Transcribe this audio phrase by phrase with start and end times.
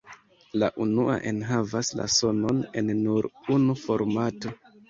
[0.61, 4.59] La unua enhavas la sonon en nur unu formato.